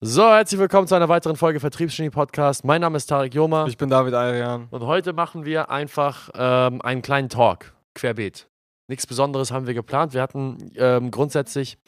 So, 0.00 0.22
herzlich 0.22 0.60
willkommen 0.60 0.86
zu 0.86 0.94
einer 0.94 1.08
weiteren 1.08 1.34
Folge 1.34 1.58
Vertriebsgenie 1.58 2.10
Podcast. 2.10 2.64
Mein 2.64 2.82
Name 2.82 2.96
ist 2.96 3.06
Tarek 3.06 3.34
Joma 3.34 3.66
Ich 3.66 3.76
bin 3.76 3.90
David 3.90 4.14
Ayrian. 4.14 4.68
und 4.70 4.84
heute 4.84 5.12
machen 5.12 5.44
wir 5.44 5.70
einfach 5.70 6.30
ähm, 6.36 6.80
einen 6.82 7.02
kleinen 7.02 7.28
Talk, 7.28 7.74
querbeet. 7.96 8.48
Nichts 8.86 9.08
Besonderes 9.08 9.50
haben 9.50 9.66
wir 9.66 9.74
geplant. 9.74 10.14
Wir 10.14 10.22
hatten 10.22 10.70
ähm, 10.76 11.10
grundsätzlich 11.10 11.78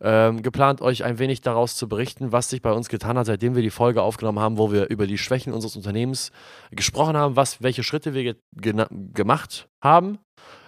ähm, 0.00 0.40
geplant, 0.40 0.80
euch 0.80 1.04
ein 1.04 1.18
wenig 1.18 1.42
daraus 1.42 1.76
zu 1.76 1.86
berichten, 1.86 2.32
was 2.32 2.48
sich 2.48 2.62
bei 2.62 2.72
uns 2.72 2.88
getan 2.88 3.18
hat, 3.18 3.26
seitdem 3.26 3.54
wir 3.54 3.62
die 3.62 3.68
Folge 3.68 4.00
aufgenommen 4.00 4.38
haben, 4.38 4.56
wo 4.56 4.72
wir 4.72 4.88
über 4.88 5.06
die 5.06 5.18
Schwächen 5.18 5.52
unseres 5.52 5.76
Unternehmens 5.76 6.32
gesprochen 6.70 7.14
haben, 7.14 7.36
was, 7.36 7.62
welche 7.62 7.82
Schritte 7.82 8.14
wir 8.14 8.36
ge 8.54 8.86
gemacht 9.12 9.68
haben, 9.82 10.18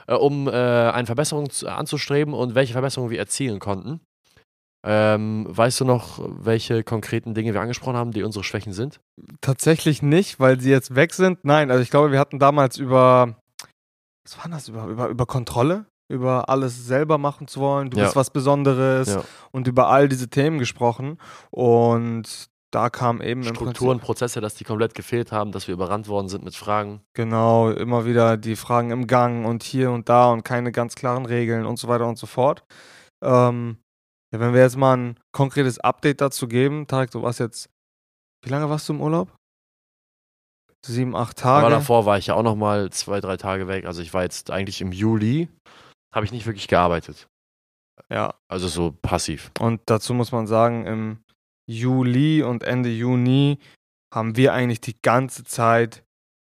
äh, 0.08 0.12
um 0.12 0.46
äh, 0.46 0.50
eine 0.50 1.06
Verbesserung 1.06 1.48
zu, 1.48 1.68
anzustreben 1.68 2.34
und 2.34 2.54
welche 2.54 2.74
Verbesserungen 2.74 3.10
wir 3.10 3.18
erzielen 3.18 3.60
konnten. 3.60 4.02
Ähm, 4.84 5.46
weißt 5.48 5.80
du 5.80 5.84
noch, 5.84 6.18
welche 6.22 6.82
konkreten 6.82 7.34
Dinge 7.34 7.54
wir 7.54 7.60
angesprochen 7.60 7.96
haben, 7.96 8.10
die 8.10 8.22
unsere 8.24 8.42
Schwächen 8.42 8.72
sind? 8.72 9.00
Tatsächlich 9.40 10.02
nicht, 10.02 10.40
weil 10.40 10.58
sie 10.60 10.70
jetzt 10.70 10.94
weg 10.96 11.14
sind. 11.14 11.38
Nein, 11.44 11.70
also 11.70 11.82
ich 11.82 11.90
glaube, 11.90 12.10
wir 12.10 12.18
hatten 12.18 12.38
damals 12.40 12.78
über, 12.78 13.36
was 14.24 14.38
war 14.38 14.50
das, 14.50 14.68
über, 14.68 14.86
über, 14.86 15.08
über 15.08 15.26
Kontrolle, 15.26 15.86
über 16.10 16.48
alles 16.48 16.84
selber 16.86 17.16
machen 17.18 17.46
zu 17.46 17.60
wollen. 17.60 17.90
Du 17.90 17.98
Ja. 17.98 18.04
bist 18.04 18.16
was 18.16 18.30
Besonderes 18.30 19.08
Ja. 19.08 19.24
und 19.52 19.68
über 19.68 19.86
all 19.88 20.08
diese 20.08 20.28
Themen 20.28 20.58
gesprochen. 20.58 21.16
Und 21.50 22.46
da 22.72 22.90
kam 22.90 23.20
eben 23.20 23.42
im 23.42 23.54
Strukturen, 23.54 24.00
Prozesse, 24.00 24.40
dass 24.40 24.54
die 24.54 24.64
komplett 24.64 24.94
gefehlt 24.94 25.30
haben, 25.30 25.52
dass 25.52 25.68
wir 25.68 25.74
überrannt 25.74 26.08
worden 26.08 26.28
sind 26.28 26.42
mit 26.42 26.56
Fragen. 26.56 27.02
genau, 27.14 27.70
immer 27.70 28.04
wieder 28.06 28.36
die 28.36 28.56
Fragen 28.56 28.90
im 28.90 29.06
Gang 29.06 29.46
und 29.46 29.62
hier 29.62 29.90
und 29.92 30.08
da 30.08 30.30
und 30.32 30.42
keine 30.42 30.72
ganz 30.72 30.94
klaren 30.96 31.26
Regeln 31.26 31.66
und 31.66 31.78
so 31.78 31.86
weiter 31.86 32.08
und 32.08 32.18
so 32.18 32.26
fort. 32.26 32.64
Ähm, 33.22 33.76
ja, 34.32 34.40
wenn 34.40 34.54
wir 34.54 34.60
jetzt 34.62 34.76
mal 34.76 34.96
ein 34.96 35.20
konkretes 35.32 35.78
Update 35.78 36.20
dazu 36.20 36.48
geben, 36.48 36.86
Tarek, 36.86 37.10
du 37.10 37.22
warst 37.22 37.40
jetzt, 37.40 37.68
wie 38.44 38.50
lange 38.50 38.68
warst 38.70 38.88
du 38.88 38.94
im 38.94 39.00
Urlaub? 39.00 39.34
Sieben, 40.84 41.14
acht 41.14 41.38
Tage. 41.38 41.66
Aber 41.66 41.74
davor 41.76 42.06
war 42.06 42.18
ich 42.18 42.26
ja 42.26 42.34
auch 42.34 42.42
noch 42.42 42.56
mal 42.56 42.90
zwei, 42.90 43.20
drei 43.20 43.36
Tage 43.36 43.68
weg. 43.68 43.84
Also 43.86 44.02
ich 44.02 44.12
war 44.12 44.24
jetzt 44.24 44.50
eigentlich 44.50 44.80
im 44.80 44.90
Juli, 44.90 45.48
habe 46.12 46.26
ich 46.26 46.32
nicht 46.32 46.46
wirklich 46.46 46.66
gearbeitet. 46.66 47.28
Ja, 48.10 48.34
Also 48.48 48.66
so 48.68 48.92
passiv. 49.00 49.52
und 49.60 49.80
dazu 49.86 50.12
muss 50.12 50.32
man 50.32 50.46
sagen, 50.46 50.86
im 50.86 51.18
Juli 51.70 52.42
und 52.42 52.64
Ende 52.64 52.88
Juni 52.90 53.58
haben 54.12 54.36
wir 54.36 54.52
eigentlich 54.54 54.80
die 54.80 54.96
ganze 55.02 55.44
Zeit 55.44 56.02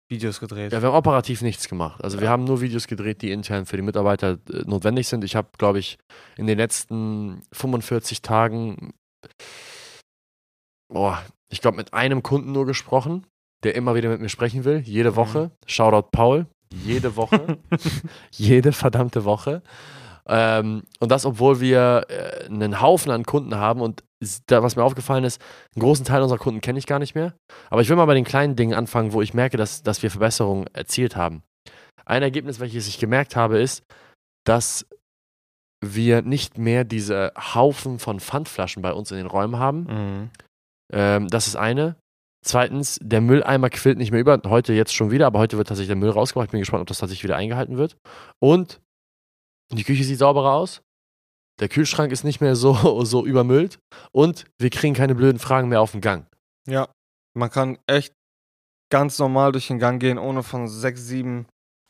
Videos 0.08 0.40
gedreht. 0.40 0.72
Ja, 0.72 0.80
wir 0.80 0.88
haben 0.88 0.96
operativ 0.96 1.42
nichts 1.42 1.68
gemacht. 1.68 2.02
Also 2.02 2.20
wir 2.20 2.30
haben 2.30 2.44
nur 2.44 2.60
Videos 2.60 2.86
gedreht, 2.86 3.22
die 3.22 3.30
intern 3.30 3.66
für 3.66 3.76
die 3.76 3.82
Mitarbeiter 3.82 4.38
äh, 4.50 4.62
notwendig 4.64 5.08
sind. 5.08 5.24
Ich 5.24 5.36
habe, 5.36 5.48
glaube 5.58 5.78
ich, 5.78 5.98
in 6.36 6.46
den 6.46 6.58
letzten 6.58 7.42
45 7.52 8.22
Tagen, 8.22 8.94
boah, 10.88 11.22
ich 11.50 11.60
glaube, 11.60 11.76
mit 11.76 11.92
einem 11.92 12.22
Kunden 12.22 12.52
nur 12.52 12.66
gesprochen, 12.66 13.26
der 13.64 13.74
immer 13.74 13.94
wieder 13.94 14.08
mit 14.08 14.20
mir 14.20 14.28
sprechen 14.28 14.64
will. 14.64 14.78
Jede 14.78 15.16
Woche. 15.16 15.50
Shoutout 15.66 16.08
Paul. 16.10 16.46
Jede 16.84 17.16
Woche. 17.16 17.58
Jede 18.30 18.72
verdammte 18.72 19.24
Woche. 19.24 19.62
Ähm, 20.28 20.82
und 21.00 21.10
das, 21.10 21.24
obwohl 21.24 21.60
wir 21.60 22.06
äh, 22.08 22.46
einen 22.46 22.80
Haufen 22.80 23.10
an 23.10 23.24
Kunden 23.24 23.56
haben 23.56 23.80
und 23.80 24.04
da, 24.46 24.62
was 24.62 24.76
mir 24.76 24.82
aufgefallen 24.82 25.24
ist, 25.24 25.40
einen 25.74 25.82
großen 25.82 26.04
Teil 26.04 26.22
unserer 26.22 26.38
Kunden 26.38 26.60
kenne 26.60 26.78
ich 26.78 26.86
gar 26.86 26.98
nicht 26.98 27.14
mehr. 27.14 27.34
Aber 27.70 27.80
ich 27.80 27.88
will 27.88 27.96
mal 27.96 28.06
bei 28.06 28.14
den 28.14 28.24
kleinen 28.24 28.56
Dingen 28.56 28.74
anfangen, 28.74 29.12
wo 29.12 29.22
ich 29.22 29.32
merke, 29.32 29.56
dass, 29.56 29.82
dass 29.82 30.02
wir 30.02 30.10
Verbesserungen 30.10 30.66
erzielt 30.72 31.16
haben. 31.16 31.42
Ein 32.04 32.22
Ergebnis, 32.22 32.60
welches 32.60 32.88
ich 32.88 32.98
gemerkt 32.98 33.36
habe, 33.36 33.58
ist, 33.58 33.84
dass 34.44 34.86
wir 35.80 36.22
nicht 36.22 36.58
mehr 36.58 36.84
diese 36.84 37.32
Haufen 37.36 37.98
von 37.98 38.18
Pfandflaschen 38.18 38.82
bei 38.82 38.92
uns 38.92 39.10
in 39.10 39.18
den 39.18 39.26
Räumen 39.26 39.58
haben. 39.58 39.80
Mhm. 39.84 40.30
Ähm, 40.92 41.28
das 41.28 41.46
ist 41.46 41.56
eine. 41.56 41.96
Zweitens, 42.44 42.98
der 43.02 43.20
Mülleimer 43.20 43.70
quillt 43.70 43.98
nicht 43.98 44.10
mehr 44.10 44.20
über. 44.20 44.40
Heute 44.46 44.72
jetzt 44.72 44.94
schon 44.94 45.10
wieder, 45.10 45.26
aber 45.26 45.38
heute 45.38 45.56
wird 45.56 45.68
tatsächlich 45.68 45.88
der 45.88 45.96
Müll 45.96 46.10
rausgebracht. 46.10 46.46
Ich 46.46 46.52
bin 46.52 46.60
gespannt, 46.60 46.82
ob 46.82 46.88
das 46.88 46.98
tatsächlich 46.98 47.24
wieder 47.24 47.36
eingehalten 47.36 47.76
wird. 47.76 47.96
Und 48.40 48.80
die 49.72 49.84
Küche 49.84 50.04
sieht 50.04 50.18
sauberer 50.18 50.54
aus. 50.54 50.82
Der 51.60 51.68
Kühlschrank 51.68 52.12
ist 52.12 52.24
nicht 52.24 52.40
mehr 52.40 52.56
so, 52.56 53.04
so 53.04 53.26
übermüllt. 53.26 53.78
Und 54.12 54.44
wir 54.58 54.70
kriegen 54.70 54.94
keine 54.94 55.14
blöden 55.14 55.38
Fragen 55.38 55.68
mehr 55.68 55.80
auf 55.80 55.92
den 55.92 56.00
Gang. 56.00 56.26
Ja, 56.66 56.88
man 57.34 57.50
kann 57.50 57.78
echt 57.86 58.14
ganz 58.90 59.18
normal 59.18 59.52
durch 59.52 59.68
den 59.68 59.78
Gang 59.78 60.00
gehen, 60.00 60.18
ohne 60.18 60.42
von 60.42 60.68
sechs, 60.68 61.06
sieben 61.06 61.46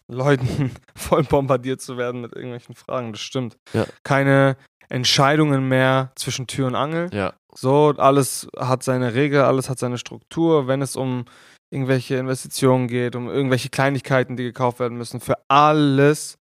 Leuten 0.09 0.73
voll 0.97 1.23
bombardiert 1.23 1.81
zu 1.81 1.97
werden 1.97 2.21
mit 2.21 2.35
irgendwelchen 2.35 2.75
Fragen. 2.75 3.13
Das 3.13 3.21
stimmt. 3.21 3.57
Ja. 3.73 3.87
Keine 4.03 4.57
Entscheidungen 4.89 5.69
mehr 5.69 6.13
zwischen 6.17 6.47
Tür 6.47 6.67
und 6.67 6.75
Angel. 6.75 7.11
Ja. 7.13 7.35
So, 7.55 7.95
alles 7.97 8.49
hat 8.57 8.83
seine 8.83 9.15
Regel, 9.15 9.43
alles 9.43 9.69
hat 9.69 9.79
seine 9.79 9.99
Struktur. 9.99 10.67
Wenn 10.67 10.83
es 10.83 10.97
um 10.97 11.27
irgendwelche 11.71 12.17
Investitionen 12.17 12.89
geht, 12.89 13.15
um 13.15 13.29
irgendwelche 13.29 13.69
Kleinigkeiten, 13.69 14.37
die 14.37 14.45
gekauft 14.45 14.81
werden 14.81 14.97
müssen, 14.97 15.21
für 15.21 15.37
alles 15.49 16.38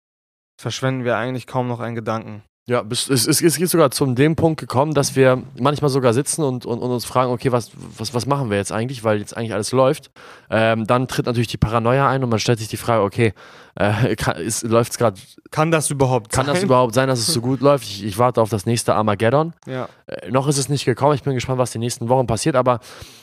verschwenden 0.62 1.04
wir 1.04 1.16
eigentlich 1.16 1.46
kaum 1.46 1.68
noch 1.68 1.80
einen 1.80 1.96
Gedanken. 1.96 2.42
Ja, 2.68 2.84
es, 2.90 3.08
es, 3.08 3.26
es 3.26 3.40
ist 3.40 3.70
sogar 3.72 3.90
zu 3.90 4.06
dem 4.06 4.36
Punkt 4.36 4.60
gekommen, 4.60 4.94
dass 4.94 5.16
wir 5.16 5.42
manchmal 5.58 5.90
sogar 5.90 6.14
sitzen 6.14 6.44
und, 6.44 6.64
und, 6.64 6.78
und 6.78 6.92
uns 6.92 7.04
fragen, 7.04 7.32
okay, 7.32 7.50
was, 7.50 7.72
was, 7.98 8.14
was 8.14 8.24
machen 8.26 8.50
wir 8.50 8.56
jetzt 8.56 8.70
eigentlich, 8.70 9.02
weil 9.02 9.18
jetzt 9.18 9.36
eigentlich 9.36 9.52
alles 9.52 9.72
läuft. 9.72 10.12
Ähm, 10.48 10.86
dann 10.86 11.08
tritt 11.08 11.26
natürlich 11.26 11.48
die 11.48 11.56
Paranoia 11.56 12.08
ein 12.08 12.22
und 12.22 12.30
man 12.30 12.38
stellt 12.38 12.60
sich 12.60 12.68
die 12.68 12.76
Frage, 12.76 13.02
okay, 13.02 13.32
äh, 13.74 14.14
läuft 14.62 14.92
es 14.92 14.98
gerade, 14.98 15.20
Kann 15.50 15.72
das 15.72 15.90
überhaupt 15.90 16.30
kann 16.30 16.46
sein? 16.46 16.54
das 16.54 16.62
überhaupt 16.62 16.94
sein, 16.94 17.08
dass 17.08 17.18
es 17.18 17.26
so 17.34 17.40
gut 17.40 17.60
läuft? 17.60 17.82
Ich, 17.82 18.04
ich 18.04 18.16
warte 18.18 18.40
auf 18.40 18.50
das 18.50 18.64
nächste 18.64 18.94
Armageddon. 18.94 19.54
Ja. 19.66 19.88
Äh, 20.06 20.30
noch 20.30 20.46
ist 20.46 20.58
es 20.58 20.68
nicht 20.68 20.84
gekommen, 20.84 21.16
ich 21.16 21.24
bin 21.24 21.34
gespannt, 21.34 21.58
was 21.58 21.72
die 21.72 21.78
nächsten 21.80 22.08
Wochen 22.08 22.28
passiert, 22.28 22.54
aber 22.54 22.78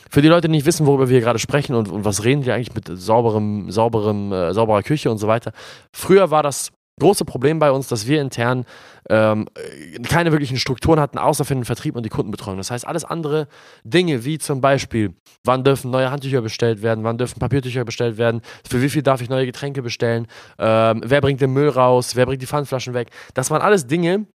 für 0.10 0.22
die 0.22 0.28
Leute, 0.28 0.50
die 0.50 0.52
nicht 0.52 0.66
wissen, 0.66 0.86
worüber 0.86 1.08
wir 1.08 1.22
gerade 1.22 1.40
sprechen 1.40 1.76
und, 1.76 1.88
und 1.88 2.04
was 2.04 2.26
reden 2.26 2.44
wir 2.44 2.56
eigentlich 2.56 2.76
mit 2.76 2.92
sauberem, 2.92 3.72
sauberem, 3.72 4.34
äh, 4.34 4.54
sauberer 4.54 4.84
Küche 4.84 5.10
und 5.10 5.18
so 5.18 5.30
weiter. 5.30 5.54
Früher 5.94 6.30
war 6.30 6.44
das 6.44 6.72
große 7.00 7.26
Problem 7.26 7.60
bei 7.60 7.72
uns, 7.72 7.88
dass 7.88 8.08
wir 8.08 8.22
intern 8.22 8.66
ähm, 9.10 9.48
äh, 9.56 10.00
keine 10.00 10.32
wirklichen 10.32 10.58
Strukturen 10.58 11.00
hatten, 11.00 11.18
außer 11.18 11.46
für 11.46 11.56
den 11.56 11.66
Vertrieb 11.66 11.96
und 11.96 12.04
die 12.04 12.10
Kundenbetreuung. 12.10 12.58
Das 12.58 12.72
heißt, 12.72 12.86
alles 12.86 13.06
andere 13.06 13.48
Dinge, 13.84 14.26
wie 14.26 14.38
zum 14.38 14.62
Beispiel, 14.62 15.16
wann 15.44 15.64
dürfen 15.64 15.92
neue 15.92 16.12
Handtücher 16.12 16.42
bestellt 16.42 16.82
werden, 16.82 17.04
wann 17.04 17.18
dürfen 17.18 17.40
Papiertücher 17.40 17.86
bestellt 17.86 18.18
werden, 18.18 18.42
für 18.68 18.82
wie 18.82 18.90
viel 18.90 19.02
darf 19.02 19.22
ich 19.22 19.30
neue 19.30 19.46
Getränke 19.46 19.82
bestellen, 19.82 20.28
ähm, 20.58 21.02
wer 21.06 21.22
bringt 21.22 21.42
den 21.42 21.54
Müll 21.54 21.70
raus, 21.70 22.16
wer 22.16 22.26
bringt 22.26 22.42
die 22.42 22.48
Pfandflaschen 22.48 22.94
weg. 22.94 23.10
Das 23.34 23.50
waren 23.50 23.62
alles 23.62 23.88
Dinge, 23.88 24.28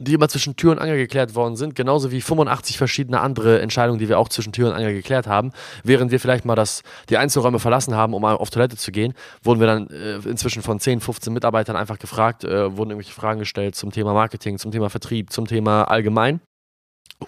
die 0.00 0.14
immer 0.14 0.28
zwischen 0.28 0.56
Tür 0.56 0.72
und 0.72 0.80
Angel 0.80 0.96
geklärt 0.96 1.34
worden 1.34 1.56
sind, 1.56 1.76
genauso 1.76 2.10
wie 2.10 2.20
85 2.20 2.78
verschiedene 2.78 3.20
andere 3.20 3.60
Entscheidungen, 3.60 3.98
die 3.98 4.08
wir 4.08 4.18
auch 4.18 4.28
zwischen 4.28 4.52
Tür 4.52 4.68
und 4.68 4.74
Angel 4.74 4.92
geklärt 4.92 5.26
haben. 5.28 5.52
Während 5.84 6.10
wir 6.10 6.18
vielleicht 6.18 6.44
mal 6.44 6.56
das, 6.56 6.82
die 7.10 7.16
Einzelräume 7.16 7.60
verlassen 7.60 7.94
haben, 7.94 8.12
um 8.12 8.24
auf 8.24 8.50
Toilette 8.50 8.76
zu 8.76 8.90
gehen, 8.90 9.14
wurden 9.42 9.60
wir 9.60 9.66
dann 9.68 9.88
äh, 9.90 10.16
inzwischen 10.28 10.62
von 10.62 10.80
10, 10.80 11.00
15 11.00 11.32
Mitarbeitern 11.32 11.76
einfach 11.76 11.98
gefragt, 11.98 12.42
äh, 12.42 12.76
wurden 12.76 12.90
irgendwelche 12.90 13.12
Fragen 13.12 13.38
gestellt 13.38 13.76
zum 13.76 13.92
Thema 13.92 14.14
Marketing, 14.14 14.58
zum 14.58 14.72
Thema 14.72 14.90
Vertrieb, 14.90 15.32
zum 15.32 15.46
Thema 15.46 15.84
allgemein. 15.84 16.40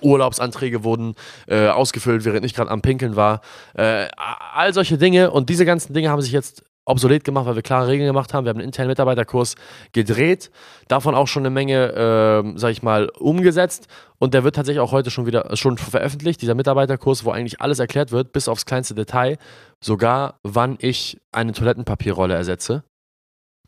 Urlaubsanträge 0.00 0.82
wurden 0.82 1.14
äh, 1.46 1.68
ausgefüllt, 1.68 2.24
während 2.24 2.44
ich 2.44 2.54
gerade 2.54 2.70
am 2.70 2.82
Pinkeln 2.82 3.14
war. 3.14 3.40
Äh, 3.74 4.08
all 4.54 4.74
solche 4.74 4.98
Dinge 4.98 5.30
und 5.30 5.48
diese 5.48 5.64
ganzen 5.64 5.94
Dinge 5.94 6.10
haben 6.10 6.20
sich 6.20 6.32
jetzt 6.32 6.64
obsolet 6.86 7.24
gemacht, 7.24 7.46
weil 7.46 7.56
wir 7.56 7.62
klare 7.62 7.88
Regeln 7.88 8.06
gemacht 8.06 8.32
haben. 8.32 8.44
Wir 8.44 8.50
haben 8.50 8.58
einen 8.58 8.66
internen 8.66 8.88
Mitarbeiterkurs 8.88 9.56
gedreht, 9.92 10.50
davon 10.88 11.14
auch 11.14 11.26
schon 11.26 11.42
eine 11.42 11.50
Menge, 11.50 11.92
äh, 11.92 12.58
sag 12.58 12.70
ich 12.70 12.82
mal, 12.82 13.10
umgesetzt. 13.10 13.88
Und 14.18 14.32
der 14.32 14.44
wird 14.44 14.54
tatsächlich 14.56 14.80
auch 14.80 14.92
heute 14.92 15.10
schon 15.10 15.26
wieder 15.26 15.54
schon 15.56 15.76
veröffentlicht, 15.76 16.40
dieser 16.40 16.54
Mitarbeiterkurs, 16.54 17.24
wo 17.24 17.32
eigentlich 17.32 17.60
alles 17.60 17.78
erklärt 17.78 18.12
wird, 18.12 18.32
bis 18.32 18.48
aufs 18.48 18.64
kleinste 18.64 18.94
Detail. 18.94 19.36
Sogar, 19.80 20.38
wann 20.42 20.78
ich 20.80 21.20
eine 21.32 21.52
Toilettenpapierrolle 21.52 22.34
ersetze. 22.34 22.82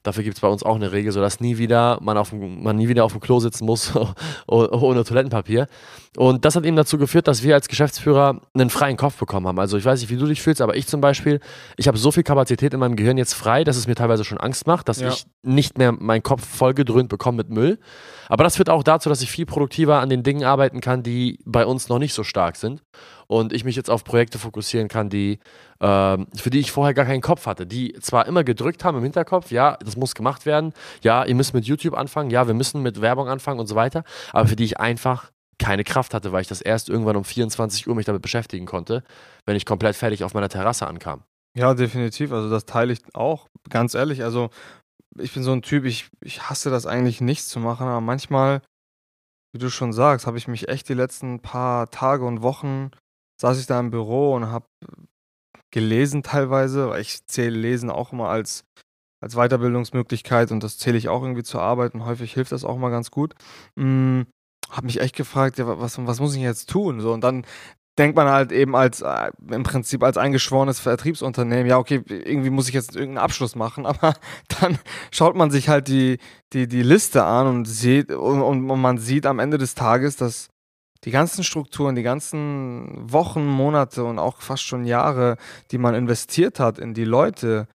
Dafür 0.08 0.24
gibt 0.24 0.36
es 0.36 0.40
bei 0.40 0.48
uns 0.48 0.62
auch 0.62 0.76
eine 0.76 0.90
Regel, 0.90 1.12
sodass 1.12 1.38
nie 1.38 1.58
wieder 1.58 1.98
man, 2.00 2.16
auf 2.16 2.30
dem, 2.30 2.62
man 2.62 2.76
nie 2.76 2.88
wieder 2.88 3.04
auf 3.04 3.12
dem 3.12 3.20
Klo 3.20 3.40
sitzen 3.40 3.66
muss 3.66 3.92
ohne 4.46 5.04
Toilettenpapier. 5.04 5.66
Und 6.16 6.46
das 6.46 6.56
hat 6.56 6.64
eben 6.64 6.76
dazu 6.76 6.96
geführt, 6.96 7.28
dass 7.28 7.42
wir 7.42 7.54
als 7.54 7.68
Geschäftsführer 7.68 8.40
einen 8.54 8.70
freien 8.70 8.96
Kopf 8.96 9.18
bekommen 9.18 9.46
haben. 9.46 9.58
Also 9.58 9.76
ich 9.76 9.84
weiß 9.84 10.00
nicht, 10.00 10.08
wie 10.08 10.16
du 10.16 10.24
dich 10.24 10.40
fühlst, 10.40 10.62
aber 10.62 10.76
ich 10.76 10.86
zum 10.86 11.02
Beispiel, 11.02 11.40
ich 11.76 11.86
habe 11.88 11.98
so 11.98 12.10
viel 12.10 12.22
Kapazität 12.22 12.72
in 12.72 12.80
meinem 12.80 12.96
Gehirn 12.96 13.18
jetzt 13.18 13.34
frei, 13.34 13.64
dass 13.64 13.76
es 13.76 13.86
mir 13.86 13.94
teilweise 13.94 14.24
schon 14.24 14.38
Angst 14.38 14.66
macht, 14.66 14.88
dass 14.88 14.98
Ja. 15.00 15.10
ich 15.10 15.26
nicht 15.42 15.76
mehr 15.76 15.92
meinen 15.92 16.22
Kopf 16.22 16.46
vollgedröhnt 16.48 17.10
bekomme 17.10 17.36
mit 17.36 17.50
Müll. 17.50 17.78
Aber 18.30 18.44
das 18.44 18.56
führt 18.56 18.70
auch 18.70 18.82
dazu, 18.82 19.10
dass 19.10 19.20
ich 19.20 19.30
viel 19.30 19.44
produktiver 19.46 20.00
an 20.00 20.08
den 20.08 20.22
Dingen 20.22 20.44
arbeiten 20.44 20.80
kann, 20.80 21.02
die 21.02 21.38
bei 21.44 21.66
uns 21.66 21.90
noch 21.90 21.98
nicht 21.98 22.14
so 22.14 22.24
stark 22.24 22.56
sind. 22.56 22.82
Und 23.28 23.52
ich 23.52 23.64
mich 23.64 23.76
jetzt 23.76 23.90
auf 23.90 24.04
Projekte 24.04 24.38
fokussieren 24.38 24.88
kann, 24.88 25.10
die, 25.10 25.38
ähm, 25.80 26.26
für 26.34 26.50
die 26.50 26.60
ich 26.60 26.72
vorher 26.72 26.94
gar 26.94 27.04
keinen 27.04 27.20
Kopf 27.20 27.46
hatte, 27.46 27.66
die 27.66 27.92
zwar 28.00 28.26
immer 28.26 28.42
gedrückt 28.42 28.84
haben 28.84 28.96
im 28.96 29.04
Hinterkopf, 29.04 29.50
ja, 29.50 29.76
das 29.84 29.96
muss 29.96 30.14
gemacht 30.14 30.46
werden, 30.46 30.72
ja, 31.02 31.24
ihr 31.24 31.34
müsst 31.34 31.54
mit 31.54 31.66
YouTube 31.66 31.94
anfangen, 31.94 32.30
ja, 32.30 32.46
wir 32.46 32.54
müssen 32.54 32.82
mit 32.82 33.00
Werbung 33.00 33.28
anfangen 33.28 33.60
und 33.60 33.66
so 33.66 33.74
weiter, 33.74 34.02
aber 34.32 34.48
für 34.48 34.56
die 34.56 34.64
ich 34.64 34.80
einfach 34.80 35.30
keine 35.58 35.84
Kraft 35.84 36.14
hatte, 36.14 36.32
weil 36.32 36.40
ich 36.40 36.48
das 36.48 36.60
erst 36.60 36.88
irgendwann 36.88 37.16
um 37.16 37.24
24 37.24 37.86
Uhr 37.86 37.94
mich 37.94 38.06
damit 38.06 38.22
beschäftigen 38.22 38.64
konnte, 38.64 39.04
wenn 39.44 39.56
ich 39.56 39.66
komplett 39.66 39.96
fertig 39.96 40.24
auf 40.24 40.32
meiner 40.32 40.48
Terrasse 40.48 40.86
ankam. 40.86 41.22
Ja, 41.54 41.74
definitiv. 41.74 42.32
Also 42.32 42.48
das 42.48 42.64
teile 42.64 42.92
ich 42.92 43.00
auch. 43.14 43.48
Ganz 43.68 43.94
ehrlich, 43.94 44.22
also 44.22 44.50
ich 45.18 45.34
bin 45.34 45.42
so 45.42 45.52
ein 45.52 45.62
Typ, 45.62 45.84
ich, 45.84 46.08
ich 46.20 46.48
hasse 46.48 46.70
das 46.70 46.86
eigentlich 46.86 47.20
nichts 47.20 47.48
zu 47.48 47.58
machen, 47.58 47.88
aber 47.88 48.00
manchmal 48.00 48.62
wie 49.52 49.58
du 49.58 49.70
schon 49.70 49.92
sagst, 49.92 50.26
habe 50.26 50.38
ich 50.38 50.48
mich 50.48 50.68
echt 50.68 50.88
die 50.88 50.94
letzten 50.94 51.40
paar 51.40 51.90
Tage 51.90 52.24
und 52.24 52.42
Wochen 52.42 52.90
saß 53.40 53.58
ich 53.58 53.66
da 53.66 53.78
im 53.80 53.90
Büro 53.90 54.34
und 54.34 54.46
habe 54.46 54.66
gelesen 55.70 56.22
teilweise, 56.22 56.90
weil 56.90 57.00
ich 57.00 57.26
zähle 57.26 57.56
Lesen 57.56 57.90
auch 57.90 58.12
immer 58.12 58.28
als, 58.28 58.64
als 59.20 59.34
Weiterbildungsmöglichkeit 59.34 60.50
und 60.50 60.62
das 60.62 60.78
zähle 60.78 60.98
ich 60.98 61.08
auch 61.08 61.22
irgendwie 61.22 61.42
zur 61.42 61.62
Arbeit 61.62 61.94
und 61.94 62.04
häufig 62.04 62.32
hilft 62.32 62.52
das 62.52 62.64
auch 62.64 62.78
mal 62.78 62.90
ganz 62.90 63.10
gut. 63.10 63.34
Hm, 63.78 64.26
habe 64.70 64.86
mich 64.86 65.00
echt 65.00 65.16
gefragt, 65.16 65.58
ja, 65.58 65.78
was, 65.78 66.04
was 66.06 66.20
muss 66.20 66.34
ich 66.34 66.42
jetzt 66.42 66.70
tun? 66.70 67.00
So, 67.00 67.12
und 67.12 67.22
dann 67.22 67.44
denkt 67.98 68.16
man 68.16 68.28
halt 68.28 68.52
eben 68.52 68.76
als 68.76 69.02
äh, 69.02 69.30
im 69.50 69.64
Prinzip 69.64 70.02
als 70.04 70.16
eingeschworenes 70.16 70.78
Vertriebsunternehmen, 70.78 71.66
ja, 71.66 71.78
okay, 71.78 72.02
irgendwie 72.06 72.50
muss 72.50 72.68
ich 72.68 72.74
jetzt 72.74 72.94
irgendeinen 72.94 73.24
Abschluss 73.24 73.56
machen, 73.56 73.86
aber 73.86 74.14
dann 74.60 74.78
schaut 75.10 75.36
man 75.36 75.50
sich 75.50 75.68
halt 75.68 75.88
die, 75.88 76.18
die, 76.52 76.68
die 76.68 76.82
Liste 76.82 77.24
an 77.24 77.46
und 77.46 77.64
sieht, 77.66 78.12
und, 78.12 78.42
und 78.42 78.80
man 78.80 78.98
sieht 78.98 79.26
am 79.26 79.38
Ende 79.38 79.58
des 79.58 79.74
Tages, 79.74 80.16
dass 80.16 80.48
die 81.04 81.10
ganzen 81.10 81.44
Strukturen, 81.44 81.94
die 81.94 82.02
ganzen 82.02 83.10
Wochen, 83.12 83.46
Monate 83.46 84.04
und 84.04 84.18
auch 84.18 84.40
fast 84.40 84.64
schon 84.64 84.84
Jahre, 84.84 85.36
die 85.70 85.78
man 85.78 85.94
investiert 85.94 86.58
hat 86.58 86.78
in 86.78 86.94
die 86.94 87.04
Leute, 87.04 87.68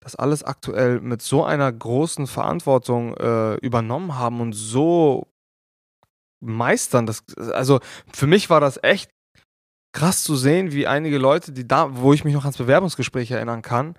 das 0.00 0.14
alles 0.14 0.44
aktuell 0.44 1.00
mit 1.00 1.22
so 1.22 1.44
einer 1.44 1.72
großen 1.72 2.28
Verantwortung 2.28 3.16
äh, 3.16 3.54
übernommen 3.56 4.16
haben 4.16 4.40
und 4.40 4.52
so 4.52 5.26
meistern. 6.40 7.06
Das, 7.06 7.24
also 7.36 7.80
für 8.12 8.28
mich 8.28 8.48
war 8.48 8.60
das 8.60 8.78
echt 8.82 9.10
krass 9.92 10.22
zu 10.22 10.36
sehen, 10.36 10.72
wie 10.72 10.86
einige 10.86 11.18
Leute, 11.18 11.52
die 11.52 11.66
da, 11.66 11.96
wo 11.96 12.12
ich 12.12 12.24
mich 12.24 12.34
noch 12.34 12.44
ans 12.44 12.58
Bewerbungsgespräch 12.58 13.30
erinnern 13.30 13.62
kann, 13.62 13.96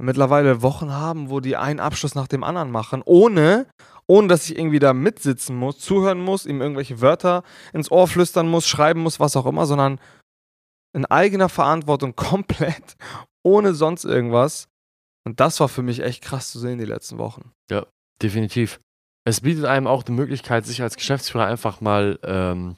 mittlerweile 0.00 0.62
Wochen 0.62 0.92
haben, 0.92 1.30
wo 1.30 1.40
die 1.40 1.56
einen 1.56 1.80
Abschluss 1.80 2.14
nach 2.14 2.28
dem 2.28 2.44
anderen 2.44 2.70
machen, 2.70 3.02
ohne, 3.04 3.66
ohne 4.08 4.28
dass 4.28 4.48
ich 4.48 4.58
irgendwie 4.58 4.78
da 4.78 4.92
mitsitzen 4.92 5.56
muss, 5.56 5.78
zuhören 5.78 6.20
muss, 6.20 6.46
ihm 6.46 6.60
irgendwelche 6.60 7.00
Wörter 7.00 7.42
ins 7.72 7.90
Ohr 7.90 8.06
flüstern 8.06 8.48
muss, 8.48 8.66
schreiben 8.66 9.00
muss, 9.00 9.20
was 9.20 9.36
auch 9.36 9.46
immer, 9.46 9.66
sondern 9.66 10.00
in 10.94 11.04
eigener 11.06 11.48
Verantwortung 11.48 12.16
komplett, 12.16 12.96
ohne 13.42 13.74
sonst 13.74 14.04
irgendwas. 14.04 14.68
Und 15.24 15.40
das 15.40 15.58
war 15.60 15.68
für 15.68 15.82
mich 15.82 16.00
echt 16.00 16.22
krass 16.22 16.52
zu 16.52 16.60
sehen 16.60 16.78
die 16.78 16.84
letzten 16.84 17.18
Wochen. 17.18 17.50
Ja, 17.70 17.86
definitiv. 18.22 18.80
Es 19.24 19.40
bietet 19.40 19.64
einem 19.64 19.88
auch 19.88 20.04
die 20.04 20.12
Möglichkeit, 20.12 20.64
sich 20.64 20.82
als 20.82 20.96
Geschäftsführer 20.96 21.46
einfach 21.46 21.80
mal 21.80 22.18
ähm, 22.22 22.76